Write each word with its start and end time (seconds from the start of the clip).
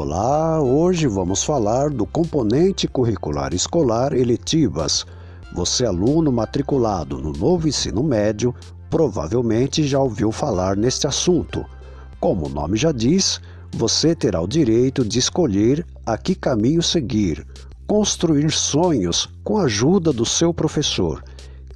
Olá, 0.00 0.62
hoje 0.62 1.08
vamos 1.08 1.42
falar 1.42 1.90
do 1.90 2.06
componente 2.06 2.86
curricular 2.86 3.52
escolar 3.52 4.12
eletivas. 4.12 5.04
Você, 5.52 5.84
aluno 5.84 6.30
matriculado 6.30 7.18
no 7.18 7.32
novo 7.32 7.66
ensino 7.66 8.04
médio, 8.04 8.54
provavelmente 8.88 9.82
já 9.82 9.98
ouviu 9.98 10.30
falar 10.30 10.76
neste 10.76 11.08
assunto. 11.08 11.64
Como 12.20 12.46
o 12.46 12.48
nome 12.48 12.76
já 12.76 12.92
diz, 12.92 13.40
você 13.72 14.14
terá 14.14 14.40
o 14.40 14.46
direito 14.46 15.04
de 15.04 15.18
escolher 15.18 15.84
a 16.06 16.16
que 16.16 16.36
caminho 16.36 16.80
seguir, 16.80 17.44
construir 17.84 18.52
sonhos 18.52 19.28
com 19.42 19.58
a 19.58 19.64
ajuda 19.64 20.12
do 20.12 20.24
seu 20.24 20.54
professor. 20.54 21.24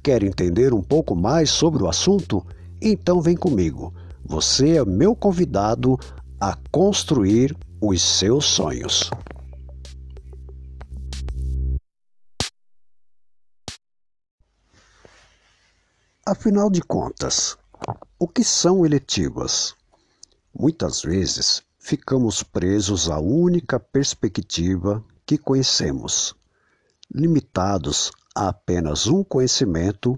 Quer 0.01 0.23
entender 0.23 0.73
um 0.73 0.81
pouco 0.81 1.13
mais 1.13 1.49
sobre 1.49 1.83
o 1.83 1.89
assunto? 1.89 2.41
Então 2.81 3.19
vem 3.19 3.35
comigo. 3.35 3.93
Você 4.23 4.77
é 4.77 4.85
meu 4.85 5.13
convidado 5.13 5.99
a 6.39 6.57
construir 6.71 7.53
os 7.85 8.01
seus 8.01 8.45
sonhos. 8.45 9.11
Afinal 16.25 16.69
de 16.69 16.81
contas, 16.81 17.57
o 18.17 18.25
que 18.25 18.41
são 18.41 18.85
eletivas? 18.85 19.75
Muitas 20.57 21.01
vezes 21.01 21.61
ficamos 21.77 22.41
presos 22.41 23.09
à 23.09 23.19
única 23.19 23.77
perspectiva 23.77 25.03
que 25.25 25.37
conhecemos, 25.37 26.33
limitados 27.13 28.13
a 28.33 28.47
apenas 28.47 29.07
um 29.07 29.25
conhecimento 29.25 30.17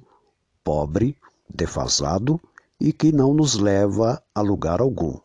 pobre, 0.64 1.18
defasado 1.50 2.40
e 2.80 2.94
que 2.94 3.12
não 3.12 3.34
nos 3.34 3.56
leva 3.56 4.24
a 4.36 4.42
lugar 4.42 4.82
algum. 4.82 5.25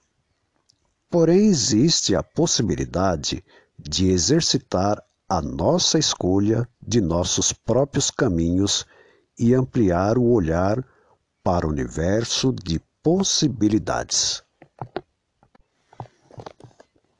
Porém, 1.10 1.46
existe 1.46 2.15
a 2.15 2.23
possibilidade 2.23 3.45
de 3.76 4.10
exercitar 4.10 5.02
a 5.29 5.43
nossa 5.43 5.98
escolha 5.98 6.68
de 6.80 7.01
nossos 7.01 7.52
próprios 7.52 8.12
caminhos 8.12 8.87
e 9.37 9.52
ampliar 9.52 10.16
o 10.16 10.30
olhar 10.30 10.87
para 11.43 11.66
o 11.66 11.71
universo 11.71 12.52
de 12.52 12.80
possibilidades. 13.02 14.45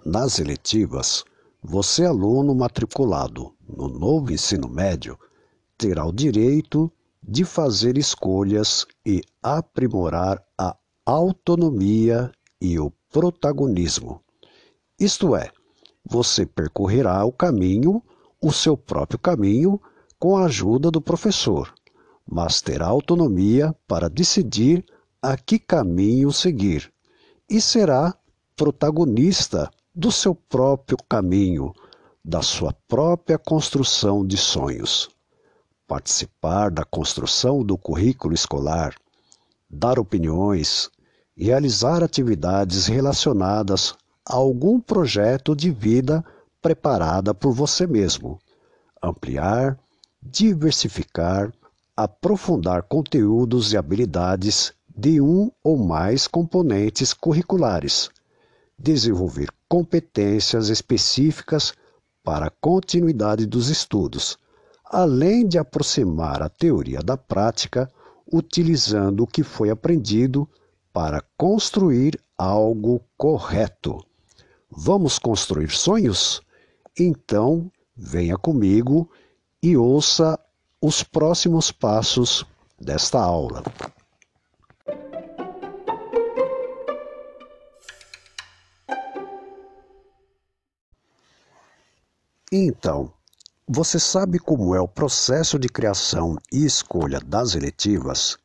Nas 0.07 0.39
eletivas, 0.39 1.25
você, 1.61 2.05
aluno 2.05 2.55
matriculado 2.55 3.55
no 3.69 3.89
novo 3.89 4.33
ensino 4.33 4.69
médio, 4.69 5.19
terá 5.77 6.07
o 6.07 6.13
direito 6.13 6.93
de 7.23 7.45
fazer 7.45 7.99
escolhas 7.99 8.87
e 9.05 9.21
aprimorar 9.43 10.43
a 10.57 10.77
autonomia 11.05 12.31
e 12.61 12.79
o 12.79 12.93
protagonismo. 13.11 14.21
Isto 14.99 15.35
é, 15.35 15.51
você 16.05 16.47
percorrerá 16.47 17.25
o 17.25 17.33
caminho, 17.33 18.03
o 18.43 18.53
seu 18.53 18.77
próprio 18.77 19.19
caminho, 19.19 19.81
com 20.19 20.37
a 20.37 20.45
ajuda 20.45 20.91
do 20.91 21.01
professor, 21.01 21.73
mas 22.27 22.61
terá 22.61 22.87
autonomia 22.87 23.75
para 23.89 24.09
decidir 24.09 24.85
a 25.23 25.37
que 25.37 25.59
caminho 25.59 26.33
seguir 26.33 26.93
e 27.49 27.61
será 27.61 28.15
protagonista 28.57 29.71
do 29.95 30.13
seu 30.13 30.35
próprio 30.35 30.97
caminho, 31.09 31.73
da 32.25 32.43
sua 32.43 32.73
própria 32.87 33.39
construção 33.39 34.25
de 34.25 34.37
sonhos. 34.37 35.09
Participar 35.87 36.71
da 36.71 36.85
construção 36.85 37.65
do 37.65 37.77
currículo 37.77 38.35
escolar, 38.35 38.95
dar 39.69 39.99
opiniões, 39.99 40.89
realizar 41.37 42.03
atividades 42.03 42.87
relacionadas 42.87 43.95
a 44.27 44.35
algum 44.35 44.81
projeto 44.81 45.55
de 45.57 45.71
vida 45.71 46.25
preparada 46.61 47.33
por 47.33 47.53
você 47.53 47.87
mesmo, 47.87 48.39
ampliar, 49.03 49.79
diversificar, 50.23 51.53
aprofundar 51.97 52.83
conteúdos 52.83 53.73
e 53.73 53.77
habilidades 53.77 54.73
de 54.95 55.21
um 55.21 55.51
ou 55.65 55.79
mais 55.79 56.27
componentes 56.27 57.15
curriculares, 57.15 58.11
desenvolver 58.79 59.49
competências 59.69 60.69
específicas 60.69 61.73
para 62.23 62.47
a 62.47 62.53
continuidade 62.61 63.47
dos 63.47 63.69
estudos, 63.69 64.37
além 64.85 65.47
de 65.47 65.59
aproximar 65.59 66.43
a 66.43 66.49
teoria 66.49 67.01
da 67.01 67.17
prática, 67.17 67.91
utilizando 68.31 69.23
o 69.23 69.27
que 69.27 69.43
foi 69.43 69.71
aprendido 69.71 70.49
para 70.93 71.23
construir 71.37 72.21
algo 72.37 73.01
correto. 73.17 74.05
Vamos 74.71 75.19
construir 75.19 75.71
sonhos? 75.71 76.41
Então, 76.99 77.71
venha 77.97 78.37
comigo 78.37 79.11
e 79.63 79.77
ouça 79.77 80.39
os 80.81 81.03
próximos 81.03 81.71
passos 81.71 82.45
desta 82.81 83.21
aula. 83.21 83.63
Então, 92.53 93.13
você 93.69 94.01
sabe 94.01 94.41
como 94.41 94.75
é 94.75 94.81
o 94.81 94.89
processo 94.89 95.57
de 95.57 95.69
criação 95.69 96.37
e 96.53 96.65
escolha 96.65 97.21
das 97.21 97.55
eletivas? 97.55 98.37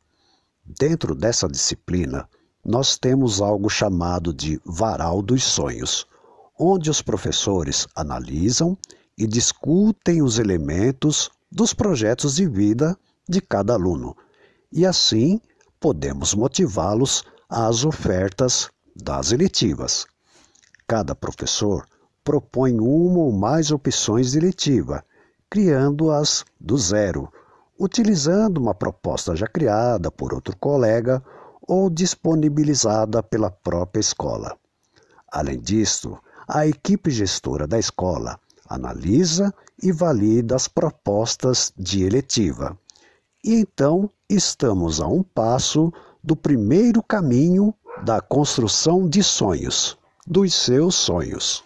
Dentro 0.64 1.14
dessa 1.14 1.48
disciplina, 1.48 2.28
nós 2.66 2.98
temos 2.98 3.40
algo 3.40 3.70
chamado 3.70 4.34
de 4.34 4.60
varal 4.64 5.22
dos 5.22 5.44
sonhos, 5.44 6.04
onde 6.58 6.90
os 6.90 7.00
professores 7.00 7.86
analisam 7.94 8.76
e 9.16 9.24
discutem 9.24 10.20
os 10.20 10.40
elementos 10.40 11.30
dos 11.50 11.72
projetos 11.72 12.34
de 12.34 12.48
vida 12.48 12.98
de 13.28 13.40
cada 13.40 13.74
aluno, 13.74 14.16
e 14.72 14.84
assim 14.84 15.40
podemos 15.78 16.34
motivá-los 16.34 17.22
às 17.48 17.84
ofertas 17.84 18.68
das 18.96 19.30
eletivas. 19.30 20.04
Cada 20.88 21.14
professor 21.14 21.86
propõe 22.24 22.80
uma 22.80 23.20
ou 23.20 23.32
mais 23.32 23.70
opções 23.70 24.32
de 24.32 24.38
eletiva, 24.38 25.04
criando-as 25.48 26.44
do 26.60 26.76
zero, 26.76 27.32
utilizando 27.78 28.58
uma 28.58 28.74
proposta 28.74 29.36
já 29.36 29.46
criada 29.46 30.10
por 30.10 30.34
outro 30.34 30.56
colega 30.56 31.22
ou 31.66 31.90
disponibilizada 31.90 33.22
pela 33.22 33.50
própria 33.50 34.00
escola. 34.00 34.56
Além 35.30 35.58
disso, 35.58 36.16
a 36.46 36.66
equipe 36.66 37.10
gestora 37.10 37.66
da 37.66 37.78
escola 37.78 38.38
analisa 38.68 39.52
e 39.82 39.92
valida 39.92 40.56
as 40.56 40.68
propostas 40.68 41.72
de 41.76 42.04
eletiva. 42.04 42.78
E 43.44 43.54
então 43.54 44.10
estamos 44.28 45.00
a 45.00 45.06
um 45.06 45.22
passo 45.22 45.92
do 46.22 46.34
primeiro 46.34 47.02
caminho 47.02 47.74
da 48.04 48.20
construção 48.20 49.08
de 49.08 49.22
sonhos, 49.22 49.96
dos 50.26 50.54
seus 50.54 50.94
sonhos. 50.94 51.64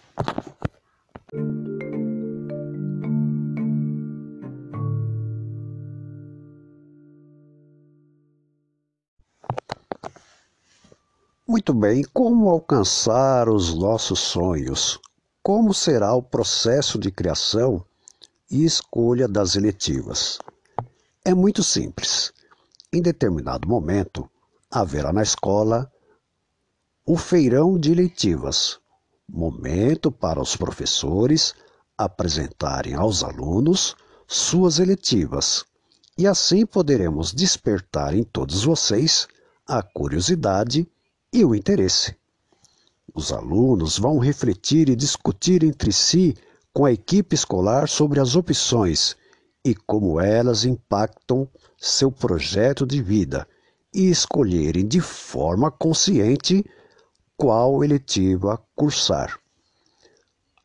Muito 11.51 11.73
bem, 11.73 12.01
como 12.13 12.49
alcançar 12.49 13.49
os 13.49 13.75
nossos 13.75 14.19
sonhos? 14.19 14.97
Como 15.43 15.73
será 15.73 16.13
o 16.13 16.23
processo 16.23 16.97
de 16.97 17.11
criação 17.11 17.83
e 18.49 18.63
escolha 18.63 19.27
das 19.27 19.57
eletivas? 19.57 20.39
É 21.25 21.33
muito 21.33 21.61
simples. 21.61 22.31
Em 22.93 23.01
determinado 23.01 23.67
momento, 23.67 24.29
haverá 24.71 25.11
na 25.11 25.21
escola 25.21 25.91
o 27.05 27.17
feirão 27.17 27.77
de 27.77 27.91
eletivas 27.91 28.79
momento 29.27 30.09
para 30.09 30.41
os 30.41 30.55
professores 30.55 31.53
apresentarem 31.97 32.93
aos 32.93 33.25
alunos 33.25 33.93
suas 34.25 34.79
eletivas. 34.79 35.65
E 36.17 36.25
assim 36.25 36.65
poderemos 36.65 37.33
despertar 37.33 38.15
em 38.15 38.23
todos 38.23 38.63
vocês 38.63 39.27
a 39.67 39.83
curiosidade 39.83 40.89
e 41.33 41.45
o 41.45 41.55
interesse. 41.55 42.15
Os 43.13 43.31
alunos 43.31 43.97
vão 43.97 44.19
refletir 44.19 44.89
e 44.89 44.95
discutir 44.95 45.63
entre 45.63 45.91
si 45.91 46.35
com 46.73 46.85
a 46.85 46.91
equipe 46.91 47.35
escolar 47.35 47.87
sobre 47.87 48.19
as 48.19 48.35
opções 48.35 49.15
e 49.63 49.75
como 49.75 50.19
elas 50.19 50.65
impactam 50.65 51.47
seu 51.77 52.11
projeto 52.11 52.85
de 52.85 53.01
vida 53.01 53.47
e 53.93 54.09
escolherem 54.09 54.87
de 54.87 55.01
forma 55.01 55.69
consciente 55.69 56.65
qual 57.35 57.83
eletiva 57.83 58.61
cursar. 58.75 59.37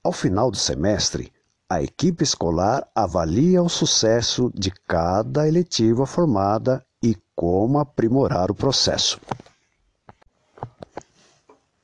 Ao 0.03 0.13
final 0.13 0.51
do 0.51 0.57
semestre, 0.57 1.33
a 1.69 1.83
equipe 1.83 2.23
escolar 2.23 2.89
avalia 2.95 3.61
o 3.61 3.69
sucesso 3.69 4.53
de 4.55 4.71
cada 4.87 5.49
eletiva 5.49 6.07
formada 6.07 6.85
e 7.03 7.17
como 7.35 7.79
aprimorar 7.81 8.51
o 8.53 8.55
processo. 8.55 9.21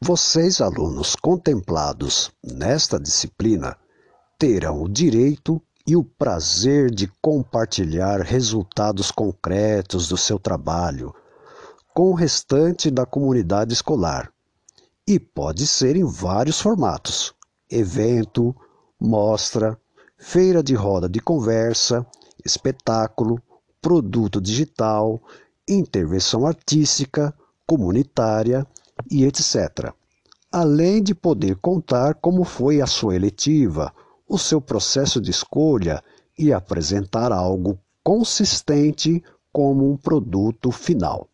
Vocês, 0.05 0.61
alunos 0.61 1.15
contemplados 1.15 2.33
nesta 2.43 2.99
disciplina, 2.99 3.77
terão 4.37 4.83
o 4.83 4.89
direito 4.89 5.63
e 5.87 5.95
o 5.95 6.03
prazer 6.03 6.91
de 6.91 7.07
compartilhar 7.23 8.21
resultados 8.21 9.13
concretos 9.13 10.09
do 10.09 10.17
seu 10.17 10.41
trabalho 10.41 11.15
com 11.95 12.11
o 12.11 12.15
restante 12.15 12.91
da 12.91 13.07
comunidade 13.07 13.73
escolar. 13.75 14.33
E 15.07 15.21
pode 15.21 15.69
ser 15.69 15.95
em 15.95 16.05
vários 16.05 16.61
formatos: 16.61 17.33
evento, 17.71 18.53
mostra, 18.99 19.79
feira 20.19 20.65
de 20.65 20.75
roda 20.75 21.09
de 21.09 21.21
conversa, 21.21 22.05
espetáculo, 22.45 23.41
produto 23.81 24.41
digital, 24.41 25.23
intervenção 25.69 26.45
artística, 26.45 27.33
comunitária 27.65 28.67
e 29.11 29.25
etc. 29.25 29.93
Além 30.51 31.03
de 31.03 31.15
poder 31.15 31.57
contar 31.57 32.15
como 32.15 32.45
foi 32.45 32.81
a 32.81 32.87
sua 32.87 33.17
eletiva, 33.17 33.93
o 34.29 34.39
seu 34.39 34.61
processo 34.61 35.21
de 35.21 35.31
escolha 35.31 36.03
e 36.39 36.53
apresentar 36.53 37.33
algo 37.33 37.79
consistente 38.03 39.23
como 39.53 39.91
um 39.91 39.97
produto 39.97 40.71
final. 40.71 41.29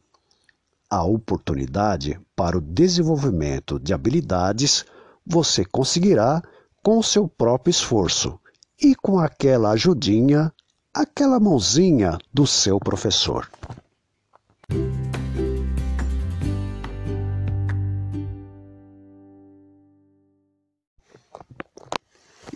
A 0.90 1.04
oportunidade 1.04 2.18
para 2.34 2.56
o 2.56 2.60
desenvolvimento 2.60 3.78
de 3.78 3.92
habilidades 3.92 4.84
você 5.24 5.64
conseguirá 5.64 6.42
com 6.82 7.02
seu 7.02 7.28
próprio 7.28 7.70
esforço 7.70 8.38
e 8.80 8.94
com 8.94 9.18
aquela 9.18 9.70
ajudinha, 9.70 10.52
aquela 10.94 11.38
mãozinha 11.38 12.16
do 12.32 12.46
seu 12.46 12.78
professor. 12.78 13.48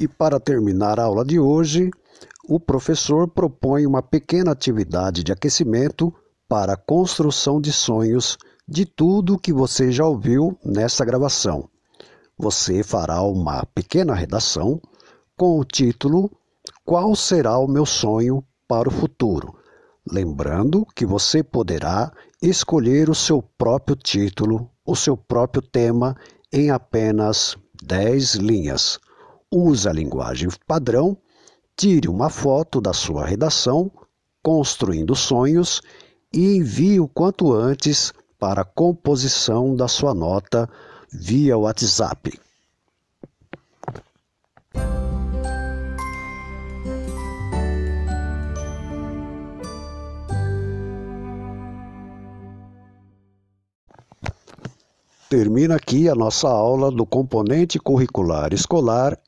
E 0.03 0.09
para 0.09 0.41
terminar 0.41 0.99
a 0.99 1.05
aula 1.05 1.25
de 1.25 1.39
hoje, 1.39 1.89
o 2.49 2.59
professor 2.59 3.29
propõe 3.29 3.87
uma 3.87 4.03
pequena 4.03 4.51
atividade 4.51 5.23
de 5.23 5.31
aquecimento 5.31 6.13
para 6.49 6.73
a 6.73 6.77
construção 6.77 7.61
de 7.61 7.73
sonhos 7.73 8.37
de 8.67 8.85
tudo 8.85 9.39
que 9.39 9.53
você 9.53 9.93
já 9.93 10.05
ouviu 10.05 10.59
nessa 10.65 11.05
gravação. 11.05 11.69
Você 12.37 12.83
fará 12.83 13.23
uma 13.23 13.65
pequena 13.65 14.13
redação 14.13 14.83
com 15.37 15.57
o 15.61 15.65
título 15.65 16.29
Qual 16.85 17.15
será 17.15 17.57
o 17.59 17.69
meu 17.69 17.87
sonho 17.87 18.45
para 18.67 18.89
o 18.89 18.93
futuro? 18.93 19.55
Lembrando 20.05 20.85
que 20.97 21.07
você 21.07 21.45
poderá 21.45 22.11
escolher 22.43 23.09
o 23.09 23.15
seu 23.15 23.41
próprio 23.41 23.95
título, 23.95 24.69
o 24.85 24.97
seu 24.97 25.17
próprio 25.17 25.63
tema 25.63 26.17
em 26.53 26.73
apenas 26.73 27.57
10 27.81 28.35
linhas. 28.35 28.99
Use 29.55 29.87
a 29.87 29.93
linguagem 29.93 30.49
padrão, 30.67 31.15
tire 31.77 32.09
uma 32.09 32.31
foto 32.31 32.81
da 32.81 32.95
sua 32.95 33.27
redação, 33.27 33.93
construindo 34.43 35.15
sonhos 35.15 35.83
e 36.33 36.57
envie 36.57 36.99
o 36.99 37.07
quanto 37.07 37.53
antes 37.53 38.15
para 38.39 38.63
a 38.63 38.65
composição 38.65 39.77
da 39.77 39.87
sua 39.89 40.15
nota 40.15 40.67
via 41.13 41.59
WhatsApp. 41.59 42.41
Termina 55.29 55.77
aqui 55.77 56.09
a 56.09 56.15
nossa 56.15 56.49
aula 56.49 56.91
do 56.91 57.05
componente 57.05 57.79
curricular 57.79 58.55
escolar 58.55 59.19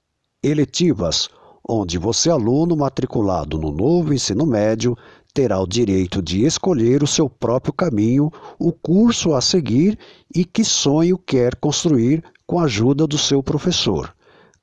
eletivas, 0.45 1.29
onde 1.67 1.97
você, 1.97 2.31
aluno 2.31 2.77
matriculado 2.77 3.59
no 3.59 3.73
novo 3.73 4.13
ensino 4.13 4.45
médio, 4.45 4.97
terá 5.33 5.59
o 5.59 5.67
direito 5.67 6.23
de 6.23 6.45
escolher 6.45 7.03
o 7.03 7.07
seu 7.07 7.29
próprio 7.29 7.73
caminho, 7.73 8.31
o 8.59 8.71
curso 8.71 9.35
a 9.35 9.41
seguir 9.41 9.99
e 10.33 10.45
que 10.45 10.63
sonho 10.63 11.19
quer 11.19 11.57
construir 11.57 12.23
com 12.47 12.61
a 12.61 12.65
ajuda 12.65 13.07
do 13.07 13.19
seu 13.19 13.43
professor. 13.43 14.15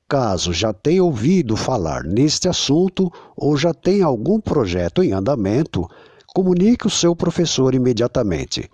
Caso 0.08 0.52
já 0.52 0.72
tenha 0.72 1.02
ouvido 1.02 1.56
falar 1.56 2.04
neste 2.04 2.48
assunto 2.48 3.10
ou 3.36 3.56
já 3.56 3.74
tenha 3.74 4.06
algum 4.06 4.40
projeto 4.40 5.02
em 5.02 5.12
andamento, 5.12 5.88
comunique 6.34 6.86
o 6.86 6.90
seu 6.90 7.16
professor 7.16 7.74
imediatamente. 7.74 8.70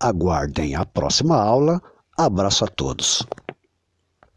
Aguardem 0.00 0.74
a 0.74 0.84
próxima 0.84 1.36
aula. 1.36 1.80
Abraço 2.16 2.64
a 2.64 2.68
todos. 2.68 3.26